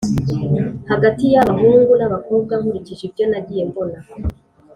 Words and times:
hagati 0.91 1.23
y’abahungu 1.33 1.91
n’abakobwa, 1.97 2.53
nkurikije 2.59 3.03
ibyo 3.09 3.25
nagiye 3.31 3.63
mbona 3.69 3.99